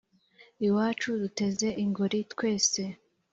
Iwacu 0.67 1.07
duteze 1.21 1.67
ingori 1.83 2.19
twese.- 2.31 2.87